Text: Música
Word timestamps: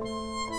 Música 0.00 0.57